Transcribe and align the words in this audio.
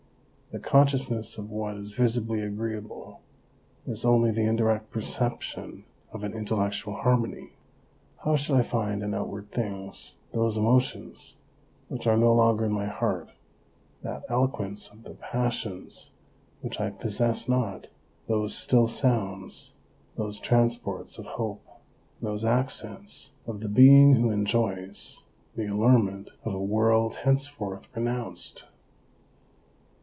The 0.51 0.59
consciousness 0.59 1.37
of 1.37 1.49
what 1.49 1.77
is 1.77 1.93
visibly 1.93 2.41
agreeable 2.41 3.21
is 3.87 4.03
only 4.03 4.31
the 4.31 4.43
indirect 4.43 4.91
perception 4.91 5.85
of 6.11 6.25
an 6.25 6.33
intellectual 6.33 6.93
harmony. 6.93 7.51
How 8.25 8.35
should 8.35 8.57
I 8.57 8.61
find 8.61 9.01
in 9.01 9.13
outward 9.13 9.49
things 9.53 10.15
those 10.33 10.57
emotions 10.57 11.37
which 11.87 12.05
are 12.05 12.17
no 12.17 12.33
longer 12.33 12.65
in 12.65 12.73
my 12.73 12.87
heart, 12.87 13.29
that 14.03 14.23
eloquence 14.27 14.89
of 14.89 15.03
the 15.03 15.11
passions 15.11 16.11
which 16.59 16.81
I 16.81 16.89
possess 16.89 17.47
not, 17.47 17.87
those 18.27 18.53
still 18.53 18.89
sounds, 18.89 19.71
those 20.17 20.37
transports 20.41 21.17
of 21.17 21.25
hope, 21.27 21.65
those 22.21 22.43
accents 22.43 23.31
of 23.47 23.61
the 23.61 23.69
being 23.69 24.15
who 24.15 24.31
enjoys, 24.31 25.23
the 25.55 25.67
allurement 25.67 26.29
of 26.43 26.53
a 26.53 26.59
world 26.59 27.15
henceforth 27.23 27.87
renounced 27.95 28.65